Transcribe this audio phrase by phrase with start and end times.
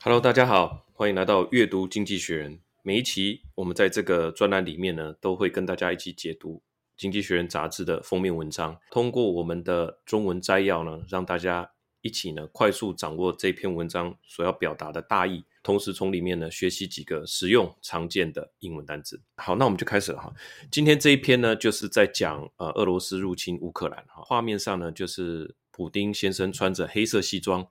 [0.00, 2.60] Hello，大家好，欢迎来到阅读经济学人。
[2.82, 6.54] 每一期我们在这个专栏里面呢，都会跟大家一起解读
[6.96, 19.20] 《经济学人》杂志的封面文章，通过我们的中文摘要呢，让大家一起呢快速掌握这篇文章所要表达的大意，同时从里面呢学习几个实用常见的英文单词。
[19.34, 20.32] 好，那我们就开始了哈。
[20.70, 24.22] 今天这一篇呢，就是在讲呃俄罗斯入侵乌克兰哈。
[24.24, 27.66] 画面上呢，就是普丁先生穿着黑色西装。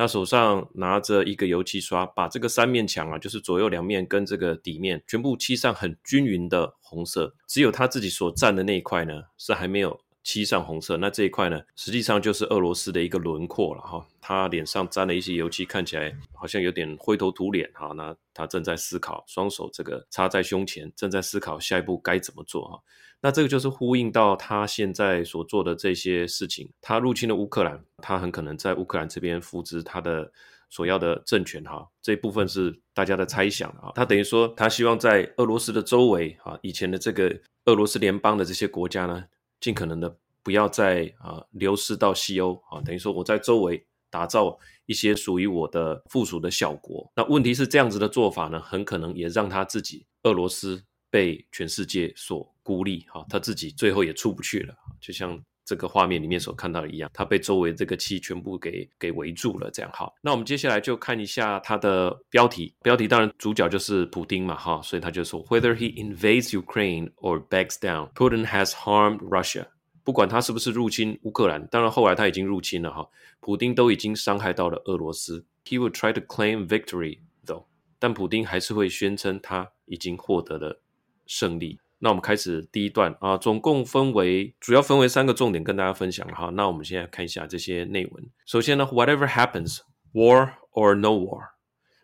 [0.00, 9.98] 那手上拿着一个油漆刷，把这个三面墙啊，就是左右两面跟这个底面全部漆上很均匀的红色，只有他自己所站的那一块呢，是还没有。
[10.28, 14.06] 漆上红色，那这一块呢，实际上就是俄罗斯的一个轮廓了哈。
[14.20, 17.94] 他脸上沾了一些油漆，看起来好像有点灰头土脸哈。
[17.96, 22.78] 那他正在思考，双手这个插在胸前，正在思考下一步该怎么做哈。
[23.22, 26.70] 那这个就是呼应到他现在所做的这些事情。
[26.82, 30.30] 他入侵了乌克兰，他很可能在乌克兰这边扶植他的
[30.68, 31.88] 所要的政权哈。
[32.02, 33.92] 这一部分是大家的猜想啊。
[33.94, 39.24] 他等于说，他希望在俄罗斯的周围啊，以前的这个俄罗斯联邦的这些国家呢。
[39.60, 40.16] 尽可能的
[40.48, 47.06] 不要再啊流失到西欧啊，等于说我在周围打造一些属于我的附属的小国。
[47.14, 59.70] 那问题是这样子的做法呢，很可能也让他自己俄罗斯被全世界所孤立哈，他自己最后也出不去了，就像这个画面里面所看到的一样，他被周围这个漆全部给给围住了。
[59.70, 69.66] 这样好，那我们接下来就看一下他的标题，标题当然主角就是普丁嘛哈，所以他就说，Whether he invades Ukraine or backs down, Putin has harmed Russia。
[70.07, 75.45] 不管他是不是入侵乌克兰，当然后来他已经入侵了哈，普丁都已经伤害到了俄罗斯。
[75.65, 77.65] He would try to claim victory though，
[77.99, 80.81] 但普丁还是会宣称他已经获得了
[81.25, 81.79] 胜利。
[81.99, 86.49] 那我们开始第一段啊，总共分为主要分为三个重点跟大家分享哈。
[86.49, 88.29] 那我们现在看一下这些内文。
[88.45, 89.79] 首先呢，Whatever happens,
[90.11, 91.51] war or no war,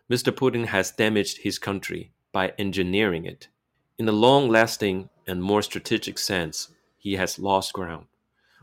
[0.08, 0.32] Mr.
[0.32, 3.48] Putin has damaged his country by engineering it.
[3.98, 6.68] In a long-lasting and more strategic sense,
[7.05, 8.05] He has lost ground.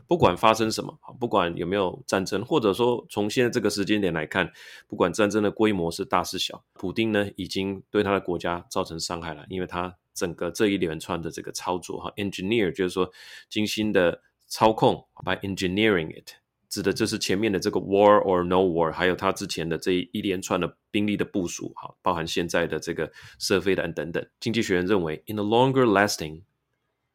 [0.05, 4.51] 不管发生什么，不管有没有战争，或者说从现在这个时间点来看，
[4.87, 9.95] 不管战争的规模是大是小，普丁呢已经对他的国家造成伤害了，因为他。
[10.15, 13.11] 整个这一连串的这个操作哈，engineer 就是说
[13.49, 16.33] 精心的操控，by engineering it
[16.69, 24.23] 指的就是前面的这个 war or no war，还有他之前的这一连串的兵力的部署哈，包含现在的这个射飞弹等等。
[24.39, 26.43] 经济学人认为，in a longer lasting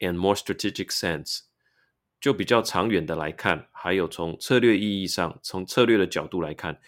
[0.01, 1.41] and more strategic sense，
[2.21, 6.81] 就比较长远的来看，还有从策略意义上，从策略的角度来看。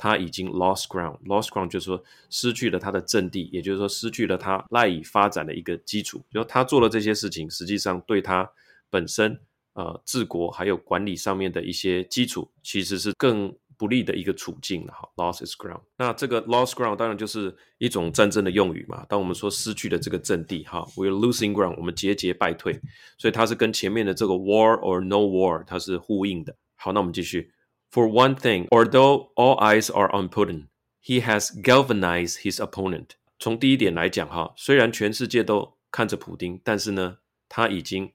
[0.00, 6.24] 他已经 lost ground，lost ground 就是说失去了他的阵地，也就是说失去了他赖以发展的一个基础。
[6.30, 8.48] 就他做了这些事情，实际上对他
[8.88, 9.36] 本身
[9.72, 15.08] 呃治国还有管理上面的一些基础，其实是更不利的一个处境了哈。
[15.16, 19.06] lost his ground，那这个 loss ground 当然就是一种战争的用语嘛。
[19.08, 22.78] 当我们说失去了这个阵地哈，we're losing ground，我们节节败退，
[23.16, 26.54] 所以它是跟前面的这个 war or no war 它是呼应的。
[26.74, 27.52] 好，那我们继续。
[27.90, 30.66] For one thing, although all eyes are on Putin,
[31.02, 33.12] he has galvanized his opponent.
[33.38, 37.18] 从第一点来讲，哈，虽然全世界都看着普丁，但是呢，
[37.48, 38.12] 他已经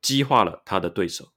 [0.00, 1.32] 激化了他的对手，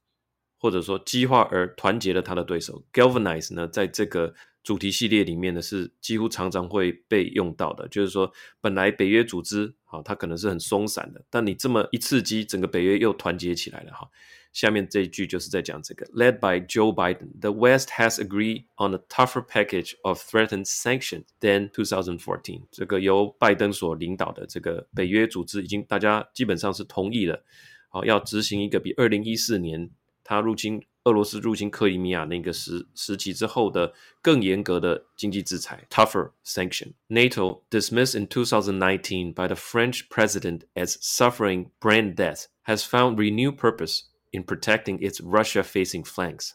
[0.60, 2.84] 或者说激化而团结了他的对手。
[2.92, 7.88] Galvanize 呢，在这个主题系列里面呢，是几乎常常会被用到的。
[7.88, 14.06] 就是说，本来北约组织，啊，它可能是很松散的，但你这么一刺激，整个北约又团结起来了，哈。
[14.52, 21.70] 下面这一句就是在讲这个，Led by Joe Biden, the West has agreed on a tougher package of threatened sanctions than
[21.70, 22.62] 2014。
[22.72, 27.44] 这个由拜登所领导的这个北约组织，已经大家基本上是同意了，
[27.90, 29.88] 好，要执行一个比二零一四年
[30.29, 43.57] 他入侵俄罗斯入侵克里米亚那个时时期之后的更严格的经济制裁，tougher sanction。NATO dismissed in 2019 by the French president as suffering brain death has found renewed
[43.57, 46.49] purpose。In protecting its Russia-facing flanks,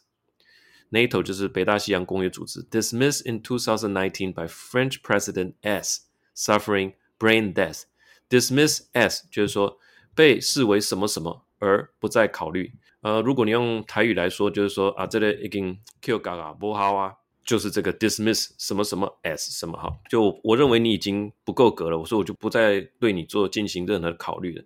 [0.91, 6.01] NATO 就是北大西洋公约组织，dismissed in 2019 by French President as
[6.37, 7.85] suffering brain death.
[8.29, 9.79] Dismiss as 就是说
[10.15, 12.75] 被视为什么什么而不再考虑。
[13.06, 17.14] 呃，如果你用台语来说，就是说啊，这里已经 Q 嘎嘎不好啊，
[17.44, 24.64] 就是这个 dismiss 什么什么 s 什么哈，就我认为你已经不够格了，我说我就不再对你做进行任何考虑了。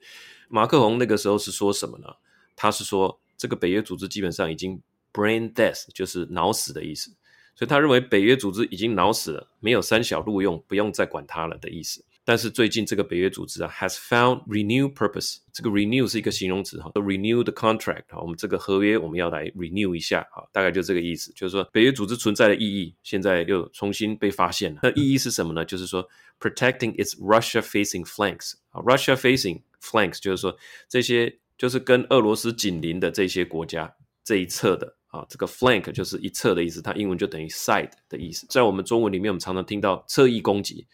[0.48, 2.08] 马克宏那个时候是说什么呢？
[2.56, 4.82] 他是说，这个北约组织基本上已经
[5.12, 7.12] brain death，就是脑死的意思，
[7.56, 12.06] 所以他认为北约组织已经脑死了，没有三小路用，不用再管它了的意思。
[12.30, 15.38] 但是最近这个北约组织啊，has found renewed purpose。
[15.52, 24.80] 这个 renew 是一个形容词哈 renew the contract 哈，我们这个合约我们要来 renew 一下哈，大概就这个意思，就是说北约组织存在的意义现在又重新被发现了。
[24.84, 25.66] 那意义是什么呢？
[25.66, 26.08] 就是说
[26.40, 30.56] protecting its Russia-facing flanks 啊，Russia-facing flanks 就是说
[30.88, 33.92] 这些就是跟俄罗斯紧邻的这些国家
[34.24, 40.86] 这一侧的啊，这个 flank 就是一侧的意思，它英文就等于 side 的意思，在我们中文里面我们常常听到侧翼攻击。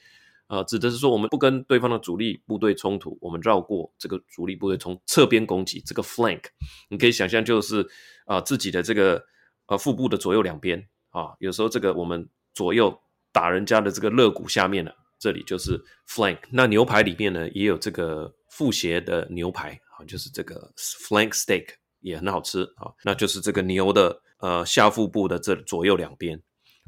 [0.48, 6.44] 啊、呃，指的是说我们不跟对方的主力部队冲突，我们绕过这个主力部队从侧边攻击这个 flank。
[6.88, 7.88] 你可以想象就是
[8.26, 9.24] 啊、自己的这个
[9.66, 12.96] 呃腹部的左右两边啊，有时候这个我们左右
[13.32, 16.38] 打人家的这个肋骨下面呢，这里就是 flank。
[16.52, 21.70] 那牛排里面呢也有这个腹斜的牛排啊，就是这个 flank steak
[22.02, 26.40] 也很好吃啊，那就是这个牛的呃下腹部的这左右两边，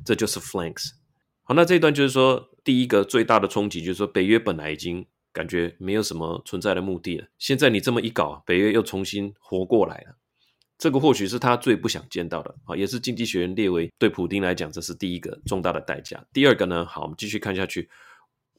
[0.05, 0.91] 这就是 flanks。
[1.41, 2.47] 好，那这一段就是说。
[2.67, 10.17] 第一个最大的冲击就是说，北约本来已经感觉没有什么存在的目的了，现在你这么一搞，北约又重新活过来了。
[10.77, 16.21] 这个或许是他最不想见到的啊，也是经济学人列为对普丁来讲，这是第一个重大的代价。
[16.33, 17.89] 第二个呢，好，我们继续看下去。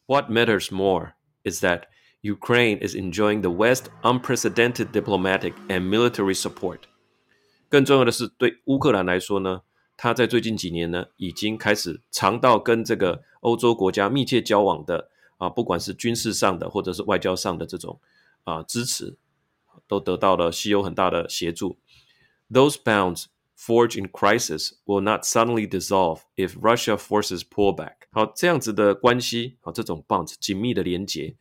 [0.07, 1.11] What matters more
[1.45, 1.83] is that
[2.23, 6.79] Ukraine is enjoying the West unprecedented diplomatic and military support。
[7.69, 9.61] 更重要的是，对乌克兰来说呢，
[9.99, 18.01] 他在最近几年呢，已经开始尝到跟这个欧洲国家密切交往的啊，不管是军事上的或者是外交上的这种
[18.45, 19.17] 啊支持，
[19.89, 21.79] 都得到了西欧很大的协助。
[22.49, 23.25] Those bonds
[23.59, 27.95] forged in crisis will not suddenly dissolve if Russia forces pull back。
[28.11, 31.35] 好，这样子的关系啊，这种 bonds 紧密的连结，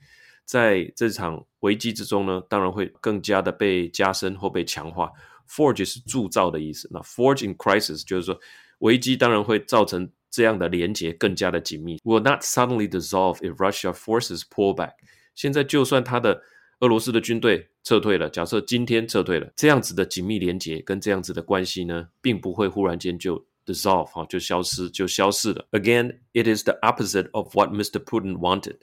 [0.45, 5.11] 在这场危机之中呢，当然会更加的被加深或被强化。
[5.49, 8.39] Forge 是铸造的意思，那 forge in crisis 就是说
[8.79, 11.97] 危机当然会造成这样的连结更加的紧密。
[12.03, 14.91] Will not suddenly dissolve if Russia forces pull back。
[15.33, 16.41] 现在就算他的
[16.79, 25.65] 俄罗斯的军队撤退了，假设今天撤退了，这样子的紧密连结跟这样子的关系呢，并不会忽然间就 dissolve 哈，就消失就消失了。
[25.71, 28.03] Again, it is the opposite of what Mr.
[28.03, 28.77] Putin wanted.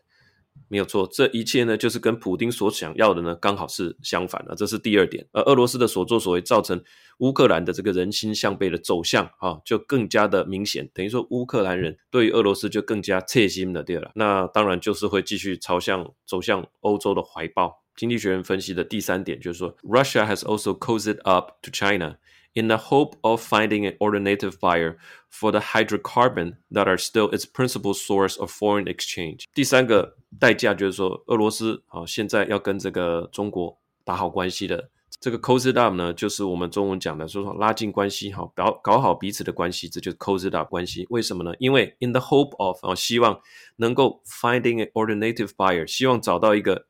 [0.69, 4.55] 没有错，这一切呢，就是跟普丁所想要的呢，刚好是相反的。
[4.55, 5.27] 这是第二点。
[5.33, 6.83] 而俄罗斯的所作所为，造成
[7.19, 10.91] 乌克兰的这个人心向背的走向啊，就更加的明显。
[10.95, 14.11] 等于说，乌克兰人对于俄罗斯就更加切心了，对了。
[14.15, 17.83] 那当然就是会继续朝向走向欧洲的怀抱。
[17.97, 22.17] 经济学人分析的第三点就是说，Russia has also cozied up to China。
[22.57, 24.97] In the hope of finding an alternative buyer
[25.29, 29.47] for the hydrocarbon that are still its principal source of foreign exchange。
[29.53, 34.91] 第三个代价就是说，俄罗斯啊，现在要跟这个中国打好关系的。
[35.19, 41.07] 这个 cozy up 呢，就是我们中文讲的，说说拉近关系，哈，搞搞好彼此的关系，这就是 cozy up 关系。
[41.11, 41.53] 为什么呢？
[41.59, 43.41] 因为 in the hope of 啊，希望
[43.77, 46.87] 能够 finding an alternative buyer，希望找到一个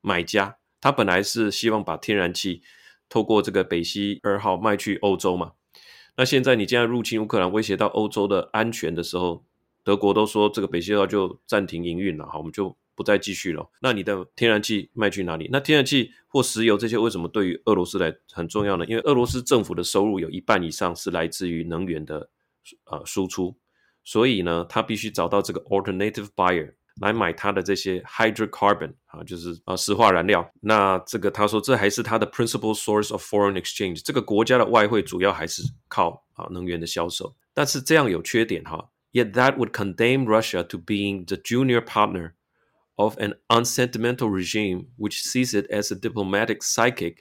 [0.00, 0.58] 买家。
[0.80, 2.62] 他本来是希望把天然气。
[3.08, 5.52] 透过这个北溪二号卖去欧洲嘛，
[6.16, 9.44] 那现在你既然入侵乌克兰，威胁到欧洲的安全的时候，
[9.82, 13.70] 德国都说这个北溪二号就暂停营运了，好，我们就不再继续了。
[13.80, 15.48] 那你的天然气卖去哪里？
[15.50, 18.84] 那天然气或石油这些为什么对于俄罗斯来很重要呢？
[18.86, 22.28] 因为俄罗斯政府的收入有一半以上是来自于能源的
[22.90, 23.56] 呃输出，
[24.04, 26.74] 所以呢，他必须找到这个 alternative buyer。
[27.01, 30.47] 来买它的这些 hydrocarbon 啊，就是啊石化燃料。
[30.61, 34.01] 那这个他说这还是他的 principal source of foreign exchange。
[34.03, 37.35] 这个国家的外汇主要还是靠啊能源的销售。
[37.53, 38.89] 但是这样有缺点哈。
[39.11, 42.33] Yet that would condemn Russia to being the junior partner
[42.95, 47.17] of an unsentimental regime which sees it as a diplomatic psychic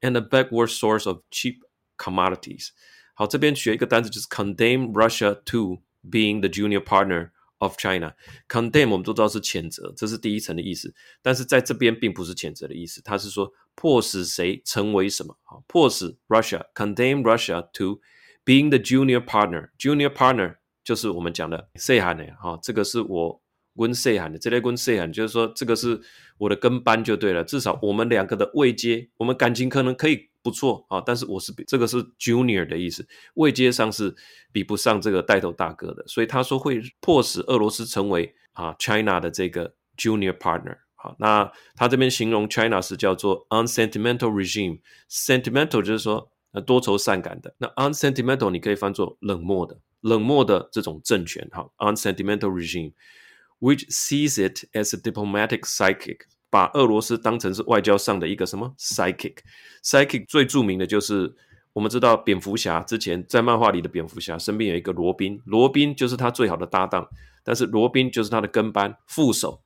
[0.00, 1.58] and a backward source of cheap
[1.96, 2.68] commodities。
[3.14, 7.30] 好，这边学一个单词就是 condemn Russia to being the junior partner。
[7.59, 8.13] Of China,
[8.47, 10.93] condemn 我们都知道是谴责，这是第一层的意思。
[11.21, 15.57] 但是在这边并不是谴责的意思，它是说迫使谁成为什么啊？
[15.67, 17.99] 迫使 Russia condemn Russia to
[18.45, 19.69] being the junior partner.
[19.79, 23.41] Junior partner 就是我们讲的细汉的哈，这个是我
[23.73, 25.99] 温细汉的，这类温细汉就是说这个是
[26.37, 27.43] 我的跟班就对了。
[27.43, 30.29] 至少我们两个的位阶，我们感情可能可以。
[30.46, 34.14] 不错啊，但是我是这个是 junior 的意思，位阶上是
[34.50, 40.78] 比不上这个带头大哥的，所以他说会迫使俄罗斯成为啊 China 的这个 junior partner。
[40.94, 56.18] 好，那他这边形容 China 是叫做 unsentimental regime，sentimental 就是说呃多愁善感的，那 unsentimental 你可以翻作冷漠的，冷漠的这种政权哈，unsentimental regime，which sees it as a diplomatic psychic。
[56.57, 61.31] 把俄罗斯当成是外交上的一个什么 psychic？psychic 最著名的就是
[61.73, 67.07] 我们知道蝙蝠侠之前在漫画里的蝙蝠侠身边有一个罗宾，罗宾就是他最好的搭档，
[67.43, 69.61] 但是罗宾就是他的跟班副手。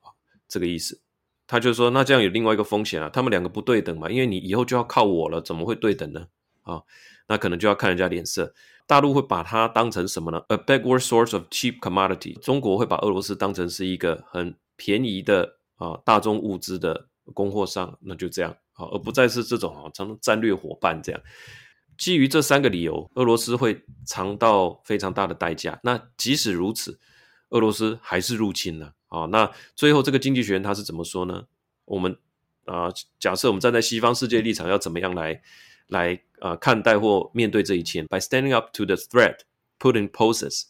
[0.50, 1.00] 这个意思。
[1.48, 6.28] 他就说，那这样有另外一个风险啊，他们两个不对等嘛，因为你以后就要靠我了，怎么会对等呢？
[6.64, 6.82] 啊，
[7.28, 8.54] 那可能就要看人家脸色。
[8.86, 12.38] 大陆会把它当成什么呢？A backward source of cheap commodity。
[12.40, 21.22] 中国会把俄罗斯当成是一个很便宜的啊大宗物资的供货商，那就这样啊，而不再是这种啊成战略伙伴这样。
[21.98, 25.80] 基于这三个理由，俄罗斯会尝到非常大的代价。
[25.84, 27.00] 那即使如此，
[27.50, 29.26] 俄罗斯还是入侵了啊。
[29.26, 31.46] 那最后这个经济学人他是怎么说呢？
[31.86, 32.18] 我们
[32.66, 35.42] 啊，假设我们站在西方世界立场，要怎么样来
[35.88, 39.40] 来啊看待或面对这一切？By standing up to the threat
[39.78, 40.64] put in poses,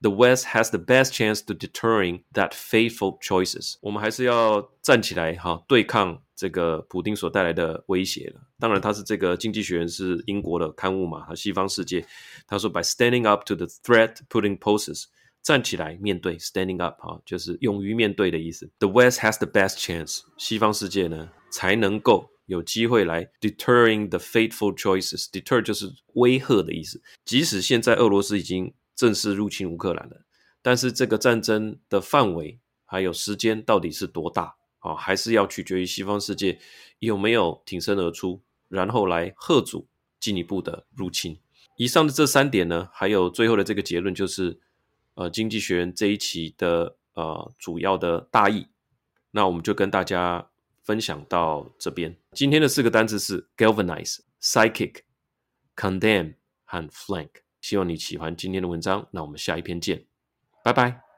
[0.00, 3.74] the West has the best chance to deterring that fateful choices。
[3.80, 6.22] 我们还是要站起来哈，对抗。
[6.40, 8.40] 这个普丁所带来的威胁了。
[8.58, 12.02] 当然，他是这个《经济学人》是英国的刊物嘛，和西方世界。
[12.46, 15.04] 他说：“By standing up to the threat, putting poses，
[15.42, 18.70] 站起来面对，standing up 哈，就是勇于面对的意思。
[18.78, 25.26] The West has the best chance，西方世界呢才能够有机会来 deterring the fateful choices。
[25.30, 27.02] Deter 就是威吓的意思。
[27.26, 30.26] 即使现在俄罗斯已经正式入侵乌克兰了，
[30.60, 36.58] 但是这个战争的范围还有时间到底是多大？”啊，还是要取决于西方世界
[36.98, 39.88] 有没有挺身而出，然后来贺阻
[40.18, 41.38] 进一步的入侵。
[41.76, 44.60] 以上的这三点呢，还有最后的这个结论，就是
[45.14, 48.66] 呃，《经济学人》这一期的呃主要的大意。
[49.30, 50.50] 那我们就跟大家
[50.82, 52.14] 分享到这边。
[52.32, 54.96] 今天的四个单词是 galvanize、psychic、
[55.74, 57.30] condemn 和 flank。
[57.60, 59.06] 希望你喜欢今天的文章。
[59.10, 60.04] 那我们下一篇见，
[60.64, 61.09] 拜拜。